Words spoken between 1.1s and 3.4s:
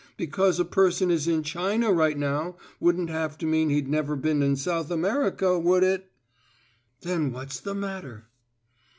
is in China right now wouldn't have